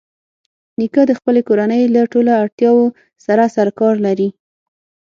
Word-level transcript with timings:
نیکه 0.79 1.01
د 1.07 1.11
خپلې 1.19 1.41
کورنۍ 1.47 1.83
له 1.95 2.01
ټولو 2.11 2.31
اړتیاوو 2.43 2.85
سره 3.25 3.43
سرکار 3.55 3.93
لري. 4.05 4.29